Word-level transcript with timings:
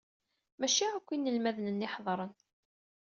Maci 0.59 0.85
akk 0.97 1.09
inelmaden-nni 1.15 1.87
ḥedṛen. 1.93 2.33